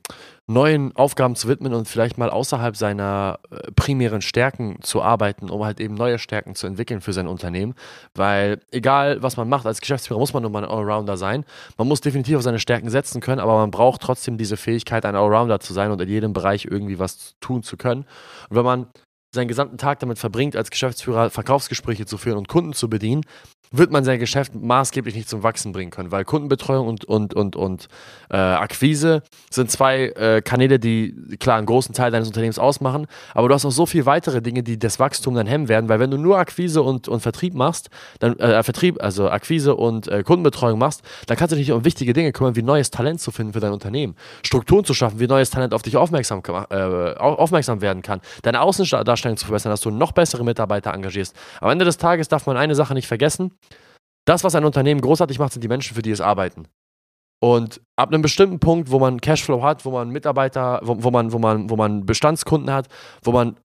neuen 0.48 0.96
Aufgaben 0.96 1.36
zu 1.36 1.46
widmen 1.46 1.74
und 1.74 1.86
vielleicht 1.86 2.16
mal 2.16 2.30
außerhalb 2.30 2.74
seiner 2.74 3.38
äh, 3.50 3.70
primären 3.76 4.22
Stärken 4.22 4.78
zu 4.80 5.02
arbeiten, 5.02 5.50
um 5.50 5.62
halt 5.62 5.78
eben 5.78 5.94
neue 5.94 6.18
Stärken 6.18 6.54
zu 6.54 6.66
entwickeln 6.66 7.02
für 7.02 7.12
sein 7.12 7.28
Unternehmen. 7.28 7.74
Weil 8.14 8.60
egal, 8.70 9.22
was 9.22 9.36
man 9.36 9.48
macht, 9.48 9.66
als 9.66 9.80
Geschäftsführer 9.80 10.18
muss 10.18 10.32
man 10.32 10.42
nur 10.42 10.50
mal 10.50 10.64
ein 10.64 10.70
Allrounder 10.70 11.18
sein. 11.18 11.44
Man 11.76 11.86
muss 11.86 12.00
definitiv 12.00 12.38
auf 12.38 12.42
seine 12.42 12.58
Stärken 12.58 12.88
setzen 12.88 13.20
können, 13.20 13.40
aber 13.40 13.56
man 13.58 13.70
braucht 13.70 14.00
trotzdem 14.00 14.38
diese 14.38 14.56
Fähigkeit, 14.56 15.04
ein 15.04 15.16
Allrounder 15.16 15.60
zu 15.60 15.74
sein 15.74 15.90
und 15.90 16.00
in 16.00 16.08
jedem 16.08 16.32
Bereich 16.32 16.64
irgendwie 16.64 16.98
was 16.98 17.36
tun 17.40 17.62
zu 17.62 17.76
können. 17.76 18.06
Und 18.48 18.56
wenn 18.56 18.64
man 18.64 18.86
seinen 19.34 19.48
gesamten 19.48 19.76
Tag 19.76 19.98
damit 19.98 20.18
verbringt, 20.18 20.56
als 20.56 20.70
Geschäftsführer 20.70 21.28
Verkaufsgespräche 21.28 22.06
zu 22.06 22.16
führen 22.16 22.38
und 22.38 22.48
Kunden 22.48 22.72
zu 22.72 22.88
bedienen, 22.88 23.22
wird 23.70 23.90
man 23.90 24.04
sein 24.04 24.18
Geschäft 24.18 24.54
maßgeblich 24.54 25.14
nicht 25.14 25.28
zum 25.28 25.42
Wachsen 25.42 25.72
bringen 25.72 25.90
können, 25.90 26.10
weil 26.10 26.24
Kundenbetreuung 26.24 26.86
und, 26.86 27.04
und, 27.04 27.34
und, 27.34 27.56
und 27.56 27.88
äh, 28.30 28.36
Akquise 28.36 29.22
sind 29.50 29.70
zwei 29.70 30.08
äh, 30.08 30.42
Kanäle, 30.42 30.78
die 30.78 31.14
klar 31.38 31.58
einen 31.58 31.66
großen 31.66 31.94
Teil 31.94 32.10
deines 32.10 32.28
Unternehmens 32.28 32.58
ausmachen, 32.58 33.06
aber 33.34 33.48
du 33.48 33.54
hast 33.54 33.64
auch 33.64 33.70
so 33.70 33.86
viele 33.86 34.06
weitere 34.06 34.42
Dinge, 34.42 34.62
die 34.62 34.78
das 34.78 34.98
Wachstum 34.98 35.34
dann 35.34 35.46
hemmen 35.46 35.68
werden, 35.68 35.88
weil 35.88 36.00
wenn 36.00 36.10
du 36.10 36.18
nur 36.18 36.38
Akquise 36.38 36.82
und, 36.82 37.08
und 37.08 37.20
Vertrieb 37.20 37.54
machst, 37.54 37.90
dann 38.20 38.38
äh, 38.38 38.62
Vertrieb, 38.62 39.02
also 39.02 39.28
Akquise 39.30 39.76
und 39.76 40.08
äh, 40.08 40.22
Kundenbetreuung 40.22 40.78
machst, 40.78 41.02
dann 41.26 41.36
kannst 41.36 41.52
du 41.52 41.56
dich 41.56 41.72
um 41.72 41.84
wichtige 41.84 42.12
Dinge 42.12 42.32
kümmern, 42.32 42.56
wie 42.56 42.62
neues 42.62 42.90
Talent 42.90 43.20
zu 43.20 43.30
finden 43.30 43.52
für 43.52 43.60
dein 43.60 43.72
Unternehmen, 43.72 44.14
Strukturen 44.42 44.84
zu 44.84 44.94
schaffen, 44.94 45.20
wie 45.20 45.26
neues 45.26 45.50
Talent 45.50 45.74
auf 45.74 45.82
dich 45.82 45.96
aufmerksam, 45.96 46.42
äh, 46.70 47.14
aufmerksam 47.18 47.80
werden 47.80 48.02
kann, 48.02 48.20
deine 48.42 48.60
Außendarstellung 48.60 49.36
zu 49.36 49.46
verbessern, 49.46 49.70
dass 49.70 49.80
du 49.80 49.90
noch 49.90 50.12
bessere 50.12 50.44
Mitarbeiter 50.44 50.92
engagierst. 50.92 51.34
Am 51.60 51.70
Ende 51.70 51.84
des 51.84 51.98
Tages 51.98 52.28
darf 52.28 52.46
man 52.46 52.56
eine 52.56 52.74
Sache 52.74 52.94
nicht 52.94 53.06
vergessen, 53.06 53.52
das, 54.28 54.44
was 54.44 54.54
ein 54.54 54.64
Unternehmen 54.64 55.00
großartig 55.00 55.38
macht, 55.38 55.52
sind 55.52 55.64
die 55.64 55.68
Menschen, 55.68 55.94
für 55.94 56.02
die 56.02 56.10
es 56.10 56.20
arbeiten. 56.20 56.68
Und 57.40 57.80
ab 57.96 58.08
einem 58.08 58.20
bestimmten 58.20 58.58
Punkt, 58.58 58.90
wo 58.90 58.98
man 58.98 59.20
Cashflow 59.20 59.62
hat, 59.62 59.84
wo 59.84 59.90
man 59.90 60.10
Mitarbeiter, 60.10 60.80
wo, 60.82 61.02
wo, 61.02 61.10
man, 61.10 61.32
wo, 61.32 61.38
man, 61.38 61.70
wo 61.70 61.76
man 61.76 62.04
Bestandskunden 62.04 62.72
hat, 62.72 62.88
wo 63.22 63.32
man 63.32 63.56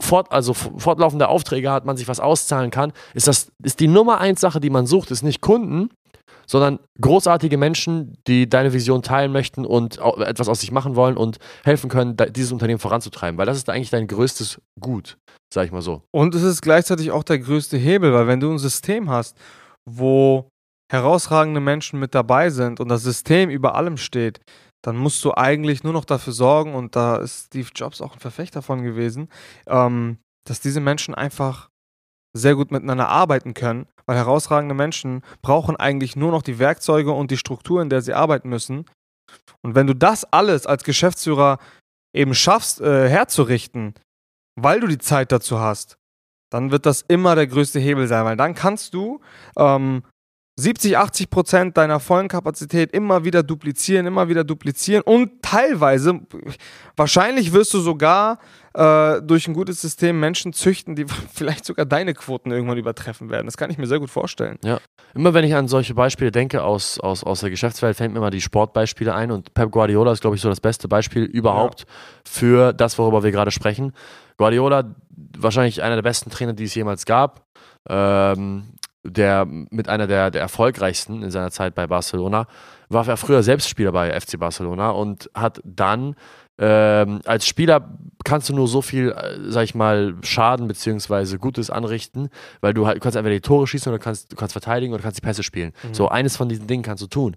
fort, 0.00 0.32
also 0.32 0.54
fortlaufende 0.54 1.28
Aufträge 1.28 1.70
hat, 1.70 1.84
man 1.84 1.96
sich 1.96 2.08
was 2.08 2.20
auszahlen 2.20 2.70
kann, 2.70 2.92
ist 3.14 3.28
das 3.28 3.52
ist 3.62 3.80
die 3.80 3.88
Nummer 3.88 4.18
eins 4.18 4.40
Sache, 4.40 4.60
die 4.60 4.70
man 4.70 4.86
sucht, 4.86 5.10
ist 5.10 5.22
nicht 5.22 5.40
Kunden, 5.40 5.90
sondern 6.48 6.80
großartige 7.00 7.58
Menschen, 7.58 8.16
die 8.26 8.48
deine 8.48 8.72
Vision 8.72 9.02
teilen 9.02 9.30
möchten 9.30 9.64
und 9.64 9.98
etwas 9.98 10.48
aus 10.48 10.60
sich 10.60 10.72
machen 10.72 10.96
wollen 10.96 11.16
und 11.16 11.38
helfen 11.64 11.90
können, 11.90 12.16
dieses 12.30 12.52
Unternehmen 12.52 12.80
voranzutreiben, 12.80 13.38
weil 13.38 13.46
das 13.46 13.58
ist 13.58 13.68
eigentlich 13.68 13.90
dein 13.90 14.06
größtes 14.06 14.60
Gut, 14.80 15.18
sag 15.52 15.66
ich 15.66 15.72
mal 15.72 15.82
so. 15.82 16.02
Und 16.10 16.34
es 16.34 16.42
ist 16.42 16.62
gleichzeitig 16.62 17.10
auch 17.10 17.22
der 17.22 17.38
größte 17.38 17.76
Hebel, 17.76 18.12
weil 18.12 18.26
wenn 18.26 18.40
du 18.40 18.50
ein 18.50 18.58
System 18.58 19.10
hast, 19.10 19.36
wo 19.84 20.48
herausragende 20.90 21.60
Menschen 21.60 22.00
mit 22.00 22.14
dabei 22.14 22.50
sind 22.50 22.80
und 22.80 22.88
das 22.88 23.02
System 23.02 23.50
über 23.50 23.74
allem 23.74 23.98
steht, 23.98 24.40
dann 24.82 24.96
musst 24.96 25.24
du 25.24 25.34
eigentlich 25.34 25.82
nur 25.82 25.92
noch 25.92 26.04
dafür 26.04 26.32
sorgen, 26.32 26.74
und 26.74 26.96
da 26.96 27.16
ist 27.16 27.46
Steve 27.46 27.68
Jobs 27.74 28.00
auch 28.00 28.14
ein 28.14 28.20
Verfechter 28.20 28.62
von 28.62 28.82
gewesen, 28.82 29.28
ähm, 29.66 30.18
dass 30.46 30.60
diese 30.60 30.80
Menschen 30.80 31.14
einfach 31.14 31.67
sehr 32.38 32.54
gut 32.54 32.70
miteinander 32.70 33.08
arbeiten 33.08 33.54
können, 33.54 33.86
weil 34.06 34.16
herausragende 34.16 34.74
Menschen 34.74 35.22
brauchen 35.42 35.76
eigentlich 35.76 36.16
nur 36.16 36.30
noch 36.30 36.42
die 36.42 36.58
Werkzeuge 36.58 37.12
und 37.12 37.30
die 37.30 37.36
Struktur, 37.36 37.82
in 37.82 37.90
der 37.90 38.00
sie 38.00 38.14
arbeiten 38.14 38.48
müssen. 38.48 38.86
Und 39.62 39.74
wenn 39.74 39.86
du 39.86 39.94
das 39.94 40.24
alles 40.32 40.66
als 40.66 40.84
Geschäftsführer 40.84 41.58
eben 42.14 42.34
schaffst, 42.34 42.80
äh, 42.80 43.08
herzurichten, 43.08 43.94
weil 44.56 44.80
du 44.80 44.86
die 44.86 44.98
Zeit 44.98 45.32
dazu 45.32 45.58
hast, 45.58 45.98
dann 46.50 46.70
wird 46.70 46.86
das 46.86 47.02
immer 47.02 47.34
der 47.34 47.46
größte 47.46 47.78
Hebel 47.78 48.06
sein, 48.06 48.24
weil 48.24 48.36
dann 48.36 48.54
kannst 48.54 48.94
du 48.94 49.20
ähm, 49.56 50.02
70, 50.58 50.96
80 50.96 51.30
Prozent 51.30 51.76
deiner 51.76 52.00
vollen 52.00 52.26
Kapazität 52.26 52.92
immer 52.92 53.24
wieder 53.24 53.44
duplizieren, 53.44 54.06
immer 54.06 54.28
wieder 54.28 54.42
duplizieren 54.42 55.02
und 55.02 55.40
teilweise, 55.40 56.20
wahrscheinlich 56.96 57.52
wirst 57.52 57.72
du 57.74 57.78
sogar 57.78 58.40
äh, 58.78 59.20
durch 59.22 59.48
ein 59.48 59.54
gutes 59.54 59.80
System 59.80 60.20
Menschen 60.20 60.52
züchten, 60.52 60.94
die 60.94 61.04
vielleicht 61.34 61.64
sogar 61.64 61.84
deine 61.84 62.14
Quoten 62.14 62.52
irgendwann 62.52 62.78
übertreffen 62.78 63.28
werden. 63.28 63.46
Das 63.46 63.56
kann 63.56 63.70
ich 63.70 63.78
mir 63.78 63.86
sehr 63.86 63.98
gut 63.98 64.10
vorstellen. 64.10 64.58
Ja, 64.62 64.78
immer 65.14 65.34
wenn 65.34 65.44
ich 65.44 65.54
an 65.54 65.66
solche 65.66 65.94
Beispiele 65.94 66.30
denke 66.30 66.62
aus, 66.62 67.00
aus, 67.00 67.24
aus 67.24 67.40
der 67.40 67.50
Geschäftswelt, 67.50 67.96
fällt 67.96 68.12
mir 68.12 68.18
immer 68.18 68.30
die 68.30 68.40
Sportbeispiele 68.40 69.12
ein 69.12 69.32
und 69.32 69.52
Pep 69.52 69.72
Guardiola 69.72 70.12
ist, 70.12 70.20
glaube 70.20 70.36
ich, 70.36 70.42
so 70.42 70.48
das 70.48 70.60
beste 70.60 70.86
Beispiel 70.86 71.24
überhaupt 71.24 71.80
ja. 71.80 71.86
für 72.24 72.72
das, 72.72 72.98
worüber 72.98 73.24
wir 73.24 73.32
gerade 73.32 73.50
sprechen. 73.50 73.92
Guardiola, 74.36 74.94
wahrscheinlich 75.36 75.82
einer 75.82 75.96
der 75.96 76.02
besten 76.02 76.30
Trainer, 76.30 76.52
die 76.52 76.64
es 76.64 76.74
jemals 76.74 77.04
gab. 77.04 77.46
Ähm, 77.88 78.74
der 79.04 79.46
mit 79.46 79.88
einer 79.88 80.06
der, 80.06 80.30
der 80.30 80.42
erfolgreichsten 80.42 81.22
in 81.22 81.30
seiner 81.30 81.50
Zeit 81.50 81.74
bei 81.74 81.86
Barcelona, 81.86 82.46
war 82.88 83.08
er 83.08 83.16
früher 83.16 83.42
selbst 83.42 83.68
Spieler 83.68 83.92
bei 83.92 84.18
FC 84.18 84.38
Barcelona 84.38 84.90
und 84.90 85.30
hat 85.34 85.60
dann 85.64 86.14
ähm, 86.58 87.20
als 87.24 87.46
Spieler 87.46 87.98
kannst 88.24 88.48
du 88.48 88.54
nur 88.54 88.66
so 88.66 88.82
viel, 88.82 89.10
äh, 89.10 89.50
sag 89.50 89.64
ich 89.64 89.74
mal, 89.74 90.14
Schaden 90.22 90.66
bzw. 90.68 91.38
Gutes 91.38 91.70
anrichten, 91.70 92.28
weil 92.60 92.74
du 92.74 92.86
halt, 92.86 92.96
du 92.96 93.00
kannst 93.00 93.16
entweder 93.16 93.36
die 93.36 93.40
Tore 93.40 93.66
schießen 93.66 93.92
oder 93.92 94.00
kannst, 94.00 94.32
du 94.32 94.36
kannst 94.36 94.52
verteidigen 94.52 94.92
oder 94.92 95.02
kannst 95.02 95.18
die 95.18 95.22
Pässe 95.22 95.42
spielen. 95.42 95.72
Mhm. 95.82 95.94
So, 95.94 96.08
eines 96.08 96.36
von 96.36 96.48
diesen 96.48 96.66
Dingen 96.66 96.82
kannst 96.82 97.02
du 97.02 97.06
tun. 97.06 97.36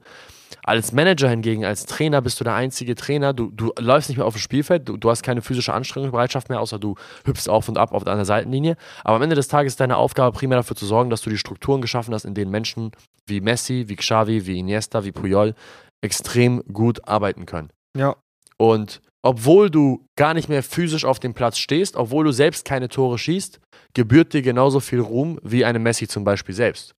Als 0.64 0.92
Manager 0.92 1.30
hingegen, 1.30 1.66
als 1.66 1.86
Trainer 1.86 2.22
bist 2.22 2.40
du 2.40 2.44
der 2.44 2.56
einzige 2.56 2.96
Trainer. 2.96 3.34
Du, 3.34 3.52
du 3.52 3.72
läufst 3.80 4.10
nicht 4.10 4.18
mehr 4.18 4.26
auf 4.26 4.36
dem 4.36 4.42
Spielfeld, 4.42 4.88
du, 4.88 4.98
du 4.98 5.10
hast 5.10 5.24
keine 5.24 5.42
physische 5.42 5.74
Anstrengungsbereitschaft 5.74 6.50
mehr, 6.50 6.60
außer 6.60 6.78
du 6.78 6.96
hüpfst 7.26 7.48
auf 7.48 7.70
und 7.70 7.78
ab 7.78 7.94
auf 7.94 8.06
einer 8.06 8.26
Seitenlinie. 8.26 8.76
Aber 9.04 9.16
am 9.16 9.22
Ende 9.22 9.36
des 9.36 9.48
Tages 9.48 9.74
ist 9.74 9.80
deine 9.80 9.98
Aufgabe 9.98 10.38
primär 10.38 10.58
dafür 10.58 10.76
zu 10.76 10.86
sorgen, 10.86 11.10
dass 11.10 11.22
du 11.22 11.30
die 11.30 11.38
Strukturen 11.38 11.82
geschaffen 11.82 12.14
hast, 12.14 12.26
in 12.26 12.34
denen 12.34 12.52
Menschen 12.52 12.92
wie 13.26 13.40
Messi, 13.40 13.86
wie 13.88 13.96
Xavi, 13.96 14.46
wie 14.46 14.60
Iniesta, 14.60 15.04
wie 15.04 15.12
Puyol 15.12 15.56
extrem 16.02 16.64
gut 16.72 17.08
arbeiten 17.08 17.46
können. 17.46 17.70
Ja. 17.96 18.16
Und 18.58 19.02
obwohl 19.22 19.70
du 19.70 20.06
gar 20.16 20.34
nicht 20.34 20.50
mehr 20.50 20.64
physisch 20.64 21.06
auf 21.06 21.20
dem 21.20 21.34
Platz 21.34 21.58
stehst, 21.58 21.96
obwohl 21.96 22.26
du 22.26 22.32
selbst 22.32 22.66
keine 22.66 22.90
Tore 22.90 23.18
schießt, 23.18 23.60
gebührt 23.94 24.34
dir 24.34 24.42
genauso 24.42 24.80
viel 24.80 25.00
Ruhm 25.00 25.40
wie 25.44 25.66
einem 25.66 25.84
Messi 25.84 26.08
zum 26.08 26.24
Beispiel 26.24 26.56
selbst. 26.56 26.96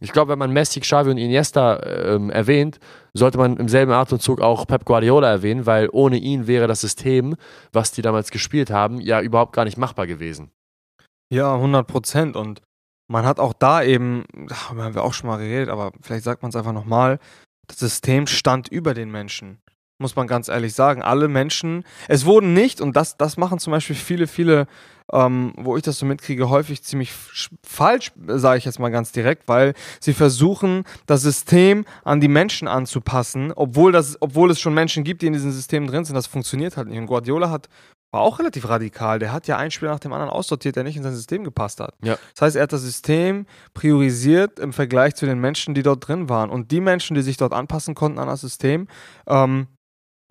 Ich 0.00 0.12
glaube, 0.12 0.32
wenn 0.32 0.38
man 0.38 0.52
Messi, 0.52 0.80
Xavi 0.80 1.10
und 1.10 1.18
Iniesta 1.18 1.80
ähm, 1.84 2.28
erwähnt, 2.30 2.80
sollte 3.14 3.38
man 3.38 3.56
im 3.56 3.68
selben 3.68 3.92
Atemzug 3.92 4.40
auch 4.40 4.66
Pep 4.66 4.84
Guardiola 4.84 5.30
erwähnen, 5.30 5.64
weil 5.64 5.88
ohne 5.92 6.16
ihn 6.16 6.48
wäre 6.48 6.66
das 6.66 6.80
System, 6.80 7.36
was 7.72 7.92
die 7.92 8.02
damals 8.02 8.32
gespielt 8.32 8.70
haben, 8.70 9.00
ja 9.00 9.20
überhaupt 9.20 9.52
gar 9.52 9.64
nicht 9.64 9.78
machbar 9.78 10.08
gewesen. 10.08 10.50
Ja, 11.32 11.54
100 11.54 11.86
Prozent. 11.86 12.34
Und 12.34 12.62
man 13.08 13.24
hat 13.24 13.38
auch 13.38 13.52
da 13.52 13.84
eben, 13.84 14.24
darüber 14.34 14.82
haben 14.82 14.94
wir 14.96 15.04
auch 15.04 15.14
schon 15.14 15.28
mal 15.28 15.38
geredet, 15.38 15.68
aber 15.68 15.92
vielleicht 16.00 16.24
sagt 16.24 16.42
man 16.42 16.48
es 16.48 16.56
einfach 16.56 16.72
nochmal, 16.72 17.20
das 17.68 17.78
System 17.78 18.26
stand 18.26 18.66
über 18.68 18.94
den 18.94 19.08
Menschen. 19.08 19.61
Muss 20.02 20.16
man 20.16 20.26
ganz 20.26 20.48
ehrlich 20.48 20.74
sagen. 20.74 21.02
Alle 21.02 21.28
Menschen, 21.28 21.84
es 22.08 22.26
wurden 22.26 22.52
nicht, 22.52 22.82
und 22.82 22.94
das, 22.94 23.16
das 23.16 23.38
machen 23.38 23.58
zum 23.58 23.70
Beispiel 23.70 23.96
viele, 23.96 24.26
viele, 24.26 24.66
ähm, 25.10 25.54
wo 25.56 25.76
ich 25.76 25.82
das 25.82 25.98
so 25.98 26.04
mitkriege, 26.04 26.50
häufig 26.50 26.82
ziemlich 26.82 27.12
falsch, 27.66 28.12
sage 28.26 28.58
ich 28.58 28.66
jetzt 28.66 28.78
mal 28.78 28.90
ganz 28.90 29.12
direkt, 29.12 29.48
weil 29.48 29.72
sie 30.00 30.12
versuchen, 30.12 30.84
das 31.06 31.22
System 31.22 31.86
an 32.04 32.20
die 32.20 32.28
Menschen 32.28 32.68
anzupassen, 32.68 33.52
obwohl, 33.56 33.92
das, 33.92 34.18
obwohl 34.20 34.50
es 34.50 34.60
schon 34.60 34.74
Menschen 34.74 35.04
gibt, 35.04 35.22
die 35.22 35.26
in 35.26 35.32
diesem 35.32 35.52
System 35.52 35.86
drin 35.86 36.04
sind. 36.04 36.14
Das 36.16 36.26
funktioniert 36.26 36.76
halt 36.76 36.88
nicht. 36.88 36.98
Und 36.98 37.06
Guardiola 37.06 37.50
hat 37.50 37.68
war 38.12 38.20
auch 38.20 38.38
relativ 38.38 38.68
radikal. 38.68 39.18
Der 39.18 39.32
hat 39.32 39.46
ja 39.48 39.56
einen 39.56 39.70
Spieler 39.70 39.92
nach 39.92 40.00
dem 40.00 40.12
anderen 40.12 40.30
aussortiert, 40.30 40.76
der 40.76 40.84
nicht 40.84 40.96
in 40.96 41.02
sein 41.02 41.14
System 41.14 41.44
gepasst 41.44 41.80
hat. 41.80 41.94
Ja. 42.04 42.18
Das 42.34 42.42
heißt, 42.42 42.56
er 42.56 42.64
hat 42.64 42.72
das 42.72 42.82
System 42.82 43.46
priorisiert 43.72 44.58
im 44.58 44.72
Vergleich 44.72 45.14
zu 45.14 45.24
den 45.24 45.40
Menschen, 45.40 45.74
die 45.74 45.82
dort 45.82 46.06
drin 46.06 46.28
waren. 46.28 46.50
Und 46.50 46.70
die 46.70 46.80
Menschen, 46.80 47.14
die 47.14 47.22
sich 47.22 47.38
dort 47.38 47.54
anpassen 47.54 47.94
konnten 47.94 48.18
an 48.18 48.28
das 48.28 48.42
System, 48.42 48.86
ähm, 49.26 49.66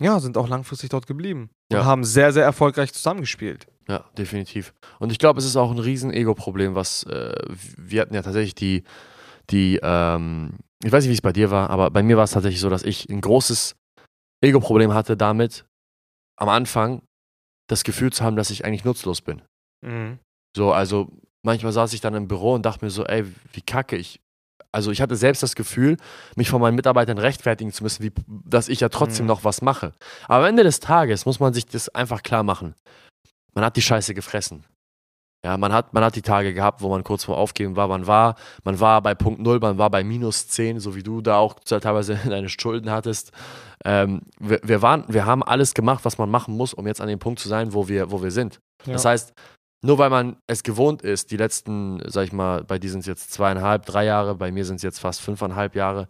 ja, 0.02 0.20
sind 0.20 0.36
auch 0.36 0.48
langfristig 0.48 0.90
dort 0.90 1.06
geblieben 1.06 1.50
und 1.70 1.76
Ja. 1.78 1.84
haben 1.84 2.04
sehr, 2.04 2.32
sehr 2.32 2.44
erfolgreich 2.44 2.92
zusammengespielt. 2.92 3.66
Ja, 3.88 4.04
definitiv. 4.16 4.72
Und 5.00 5.10
ich 5.12 5.18
glaube, 5.18 5.38
es 5.40 5.44
ist 5.44 5.56
auch 5.56 5.70
ein 5.70 5.78
riesen 5.78 6.12
Ego-Problem, 6.12 6.74
was 6.74 7.02
äh, 7.04 7.34
wir 7.76 8.00
hatten 8.02 8.14
ja 8.14 8.22
tatsächlich 8.22 8.54
die, 8.54 8.84
die, 9.50 9.80
ähm, 9.82 10.58
ich 10.84 10.92
weiß 10.92 11.04
nicht, 11.04 11.10
wie 11.10 11.14
es 11.14 11.20
bei 11.22 11.32
dir 11.32 11.50
war, 11.50 11.70
aber 11.70 11.90
bei 11.90 12.02
mir 12.02 12.16
war 12.16 12.24
es 12.24 12.30
tatsächlich 12.30 12.60
so, 12.60 12.70
dass 12.70 12.84
ich 12.84 13.08
ein 13.08 13.20
großes 13.20 13.74
Ego-Problem 14.44 14.94
hatte 14.94 15.16
damit, 15.16 15.64
am 16.38 16.48
Anfang 16.48 17.02
das 17.68 17.84
Gefühl 17.84 18.12
zu 18.12 18.24
haben, 18.24 18.36
dass 18.36 18.50
ich 18.50 18.64
eigentlich 18.64 18.84
nutzlos 18.84 19.20
bin. 19.20 19.42
So, 20.56 20.72
also 20.72 21.08
manchmal 21.42 21.72
saß 21.72 21.92
ich 21.92 22.00
dann 22.00 22.14
im 22.14 22.28
Büro 22.28 22.54
und 22.54 22.64
dachte 22.66 22.84
mir 22.84 22.90
so, 22.90 23.04
ey, 23.04 23.24
wie 23.52 23.62
kacke 23.62 23.96
ich. 23.96 24.20
Also 24.72 24.90
ich 24.90 25.02
hatte 25.02 25.16
selbst 25.16 25.42
das 25.42 25.54
Gefühl, 25.54 25.98
mich 26.34 26.48
von 26.50 26.60
meinen 26.60 26.74
Mitarbeitern 26.76 27.18
rechtfertigen 27.18 27.72
zu 27.72 27.82
müssen, 27.82 28.02
wie, 28.02 28.12
dass 28.26 28.68
ich 28.68 28.80
ja 28.80 28.88
trotzdem 28.88 29.26
Mhm. 29.26 29.28
noch 29.28 29.44
was 29.44 29.60
mache. 29.62 29.92
Aber 30.26 30.44
am 30.44 30.50
Ende 30.50 30.62
des 30.64 30.80
Tages 30.80 31.26
muss 31.26 31.40
man 31.40 31.52
sich 31.52 31.66
das 31.66 31.88
einfach 31.90 32.22
klar 32.22 32.42
machen. 32.42 32.74
Man 33.54 33.64
hat 33.64 33.76
die 33.76 33.82
Scheiße 33.82 34.14
gefressen. 34.14 34.64
Ja, 35.44 35.56
man 35.56 35.72
hat, 35.72 35.92
man 35.92 36.04
hat 36.04 36.14
die 36.14 36.22
Tage 36.22 36.54
gehabt, 36.54 36.82
wo 36.82 36.88
man 36.88 37.02
kurz 37.02 37.24
vor 37.24 37.36
Aufgeben 37.36 37.74
war. 37.74 37.88
Man 37.88 38.06
war, 38.06 38.36
man 38.62 38.78
war 38.78 39.02
bei 39.02 39.14
Punkt 39.14 39.40
Null, 39.40 39.58
man 39.58 39.76
war 39.76 39.90
bei 39.90 40.04
minus 40.04 40.46
10, 40.46 40.78
so 40.78 40.94
wie 40.94 41.02
du 41.02 41.20
da 41.20 41.36
auch 41.36 41.54
teilweise 41.64 42.14
deine 42.24 42.48
Schulden 42.48 42.90
hattest. 42.90 43.32
Ähm, 43.84 44.22
wir, 44.38 44.60
wir, 44.62 44.82
waren, 44.82 45.04
wir 45.08 45.26
haben 45.26 45.42
alles 45.42 45.74
gemacht, 45.74 46.04
was 46.04 46.16
man 46.16 46.30
machen 46.30 46.56
muss, 46.56 46.72
um 46.72 46.86
jetzt 46.86 47.00
an 47.00 47.08
dem 47.08 47.18
Punkt 47.18 47.40
zu 47.40 47.48
sein, 47.48 47.74
wo 47.74 47.88
wir, 47.88 48.12
wo 48.12 48.22
wir 48.22 48.30
sind. 48.30 48.60
Ja. 48.86 48.92
Das 48.92 49.04
heißt, 49.04 49.32
nur 49.82 49.98
weil 49.98 50.10
man 50.10 50.36
es 50.46 50.62
gewohnt 50.62 51.02
ist, 51.02 51.30
die 51.30 51.36
letzten, 51.36 52.00
sag 52.06 52.24
ich 52.24 52.32
mal, 52.32 52.64
bei 52.64 52.78
dir 52.78 52.90
sind 52.90 53.00
es 53.00 53.06
jetzt 53.06 53.32
zweieinhalb, 53.32 53.84
drei 53.84 54.04
Jahre, 54.04 54.34
bei 54.36 54.52
mir 54.52 54.64
sind 54.64 54.76
es 54.76 54.82
jetzt 54.82 55.00
fast 55.00 55.20
fünfeinhalb 55.20 55.74
Jahre, 55.74 56.06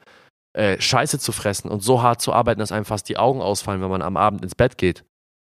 äh, 0.53 0.79
Scheiße 0.79 1.19
zu 1.19 1.33
fressen 1.33 1.71
und 1.71 1.83
so 1.83 2.03
hart 2.03 2.21
zu 2.21 2.33
arbeiten, 2.33 2.61
dass 2.61 2.73
einem 2.73 2.85
fast 2.85 3.09
die 3.09 3.17
Augen 3.17 3.41
ausfallen, 3.41 3.81
wenn 3.81 3.91
man 3.91 4.03
am 4.03 4.19
Abend 4.19 4.43
ins 4.43 4.55
Bett 4.55 4.77
geht, 4.77 5.05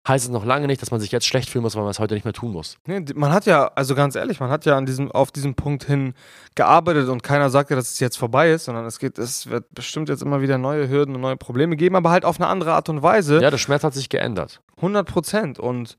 heißt 0.08 0.24
es 0.24 0.30
noch 0.30 0.44
lange 0.44 0.66
nicht, 0.66 0.82
dass 0.82 0.90
man 0.90 1.00
sich 1.00 1.12
jetzt 1.12 1.26
schlecht 1.26 1.48
fühlen 1.48 1.62
muss, 1.62 1.76
weil 1.76 1.82
man 1.82 1.90
es 1.90 1.98
heute 1.98 2.14
nicht 2.14 2.24
mehr 2.24 2.32
tun 2.32 2.52
muss. 2.52 2.78
Nee, 2.86 3.04
man 3.14 3.32
hat 3.32 3.46
ja, 3.46 3.70
also 3.74 3.94
ganz 3.94 4.16
ehrlich, 4.16 4.40
man 4.40 4.50
hat 4.50 4.64
ja 4.66 4.76
an 4.76 4.86
diesem, 4.86 5.10
auf 5.12 5.30
diesem 5.30 5.54
Punkt 5.54 5.84
hin 5.84 6.14
gearbeitet 6.54 7.08
und 7.08 7.22
keiner 7.22 7.50
sagt 7.50 7.70
ja, 7.70 7.76
dass 7.76 7.92
es 7.92 8.00
jetzt 8.00 8.16
vorbei 8.16 8.50
ist, 8.50 8.64
sondern 8.64 8.86
es 8.86 8.98
geht, 8.98 9.18
es 9.18 9.48
wird 9.48 9.72
bestimmt 9.72 10.08
jetzt 10.08 10.22
immer 10.22 10.40
wieder 10.40 10.58
neue 10.58 10.88
Hürden 10.88 11.14
und 11.14 11.20
neue 11.20 11.36
Probleme 11.36 11.76
geben, 11.76 11.96
aber 11.96 12.10
halt 12.10 12.24
auf 12.24 12.40
eine 12.40 12.48
andere 12.48 12.74
Art 12.74 12.88
und 12.88 13.02
Weise. 13.02 13.40
Ja, 13.40 13.50
der 13.50 13.58
Schmerz 13.58 13.84
hat 13.84 13.94
sich 13.94 14.08
geändert. 14.08 14.60
100 14.76 15.06
Prozent. 15.06 15.58
Und 15.58 15.98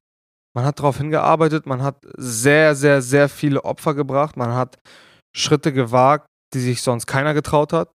man 0.58 0.66
hat 0.66 0.80
darauf 0.80 0.98
hingearbeitet, 0.98 1.68
man 1.68 1.84
hat 1.84 2.04
sehr, 2.18 2.74
sehr, 2.74 3.04
sehr 3.04 3.30
viele 3.30 3.64
Opfer 3.64 3.94
gebracht, 3.94 4.38
man 4.38 4.56
hat 4.56 4.80
Schritte 5.36 5.72
gewagt, 5.72 6.26
die 6.56 6.60
sich 6.60 6.82
sonst 6.82 7.06
keiner 7.06 7.36
getraut 7.36 7.74
hat. 7.74 7.92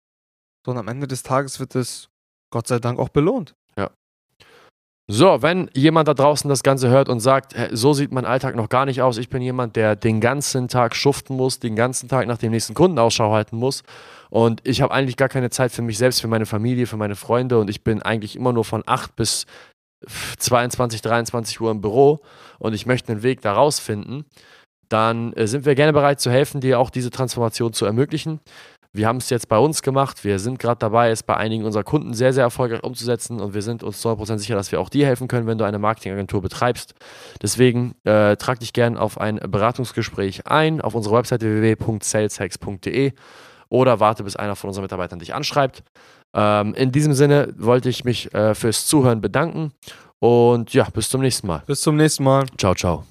So, 0.66 0.72
und 0.72 0.80
am 0.80 0.88
Ende 0.88 1.06
des 1.06 1.22
Tages 1.22 1.60
wird 1.60 1.76
es 1.76 2.10
Gott 2.52 2.66
sei 2.68 2.80
Dank 2.80 2.98
auch 2.98 3.10
belohnt. 3.10 3.54
So, 5.10 5.42
wenn 5.42 5.70
jemand 5.74 6.10
da 6.10 6.14
draußen 6.14 6.50
das 6.50 6.64
Ganze 6.64 6.90
hört 6.90 7.08
und 7.08 7.22
sagt, 7.22 7.56
"Hä, 7.56 7.70
so 7.72 7.94
sieht 7.94 8.12
mein 8.12 8.26
Alltag 8.26 8.56
noch 8.56 8.68
gar 8.68 8.86
nicht 8.86 9.02
aus, 9.02 9.18
ich 9.18 9.30
bin 9.30 9.42
jemand, 9.42 9.78
der 9.78 9.96
den 9.96 10.20
ganzen 10.20 10.68
Tag 10.68 10.96
schuften 10.96 11.38
muss, 11.38 11.60
den 11.60 11.78
ganzen 11.78 12.10
Tag 12.10 12.28
nach 12.28 12.38
dem 12.38 12.52
nächsten 12.52 12.74
Kunden 12.74 13.00
Ausschau 13.00 13.32
halten 13.32 13.56
muss 13.56 13.84
und 14.30 14.60
ich 14.68 14.82
habe 14.82 14.94
eigentlich 14.94 15.16
gar 15.16 15.30
keine 15.30 15.50
Zeit 15.50 15.72
für 15.72 15.82
mich 15.82 15.98
selbst, 15.98 16.20
für 16.20 16.28
meine 16.28 16.46
Familie, 16.46 16.88
für 16.88 16.98
meine 16.98 17.16
Freunde 17.16 17.58
und 17.58 17.70
ich 17.70 17.86
bin 17.86 18.02
eigentlich 18.02 18.36
immer 18.36 18.52
nur 18.52 18.66
von 18.66 18.84
8 18.86 19.16
bis 19.16 19.46
22, 20.38 21.02
23 21.02 21.60
Uhr 21.62 21.72
im 21.72 21.82
Büro 21.82 22.20
und 22.60 22.74
ich 22.74 22.86
möchte 22.86 23.12
einen 23.12 23.24
Weg 23.24 23.42
da 23.42 23.54
rausfinden, 23.54 24.26
dann 24.90 25.34
äh, 25.34 25.48
sind 25.48 25.66
wir 25.66 25.76
gerne 25.76 25.94
bereit 25.94 26.20
zu 26.20 26.32
helfen, 26.32 26.62
dir 26.62 26.80
auch 26.80 26.90
diese 26.90 27.10
Transformation 27.10 27.74
zu 27.74 27.86
ermöglichen. 27.86 28.40
Wir 28.94 29.08
haben 29.08 29.18
es 29.18 29.30
jetzt 29.30 29.48
bei 29.48 29.60
uns 29.60 29.84
gemacht. 29.84 30.24
Wir 30.24 30.40
sind 30.40 30.60
gerade 30.60 30.80
dabei, 30.80 31.12
es 31.12 31.22
bei 31.22 31.38
einigen 31.38 31.66
unserer 31.66 31.84
Kunden 31.84 32.14
sehr, 32.14 32.34
sehr 32.34 32.44
erfolgreich 32.44 32.84
umzusetzen 32.84 33.40
und 33.40 33.54
wir 33.54 33.62
sind 33.62 33.84
uns 33.84 34.04
100% 34.04 34.38
sicher, 34.40 34.56
dass 34.56 34.72
wir 34.72 34.80
auch 34.80 34.90
dir 34.90 35.06
helfen 35.06 35.28
können, 35.28 35.46
wenn 35.46 35.58
du 35.58 35.66
eine 35.66 35.78
Marketingagentur 35.78 36.42
betreibst. 36.42 36.96
Deswegen 37.42 37.94
äh, 38.06 38.38
trag 38.38 38.60
dich 38.60 38.74
gerne 38.74 39.00
auf 39.00 39.20
ein 39.20 39.36
Beratungsgespräch 39.38 40.48
ein 40.48 40.82
auf 40.82 40.96
unserer 40.96 41.18
Webseite 41.18 41.46
www.saleshacks.de 41.46 43.12
oder 43.70 44.00
warte, 44.00 44.24
bis 44.24 44.36
einer 44.36 44.56
von 44.56 44.70
unseren 44.70 44.84
Mitarbeitern 44.84 45.20
dich 45.20 45.36
anschreibt. 45.36 45.84
Ähm, 46.34 46.74
in 46.76 46.92
diesem 46.92 47.14
Sinne 47.14 47.54
wollte 47.58 47.90
ich 47.90 48.04
mich 48.04 48.34
äh, 48.34 48.54
fürs 48.56 48.86
Zuhören 48.86 49.22
bedanken 49.22 49.72
und 50.20 50.74
ja, 50.74 50.88
bis 50.90 51.10
zum 51.10 51.22
nächsten 51.22 51.48
Mal. 51.48 51.64
Bis 51.66 51.82
zum 51.82 51.96
nächsten 51.96 52.24
Mal. 52.24 52.46
Ciao, 52.58 52.76
ciao. 52.76 53.06